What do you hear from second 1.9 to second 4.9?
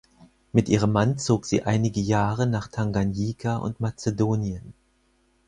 Jahre nach Tanganjika und Mazedonien.